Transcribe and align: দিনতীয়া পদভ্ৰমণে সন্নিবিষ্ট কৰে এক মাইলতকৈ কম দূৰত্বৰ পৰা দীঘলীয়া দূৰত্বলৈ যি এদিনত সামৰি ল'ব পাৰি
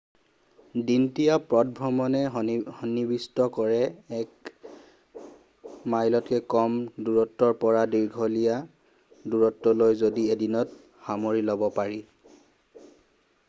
দিনতীয়া 0.85 1.33
পদভ্ৰমণে 1.49 2.21
সন্নিবিষ্ট 2.77 3.45
কৰে 3.57 3.77
এক 4.21 4.49
মাইলতকৈ 5.95 6.41
কম 6.55 6.79
দূৰত্বৰ 7.11 7.55
পৰা 7.65 7.85
দীঘলীয়া 7.93 8.59
দূৰত্বলৈ 9.35 10.01
যি 10.03 10.25
এদিনত 10.39 10.83
সামৰি 11.11 11.45
ল'ব 11.53 11.71
পাৰি 11.79 12.03